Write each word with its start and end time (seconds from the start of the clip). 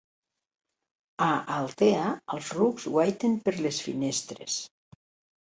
A 1.25 1.27
Altea 1.55 2.07
els 2.37 2.49
rucs 2.61 2.89
guaiten 2.95 3.37
per 3.45 3.55
les 3.67 3.83
finestres. 3.91 4.59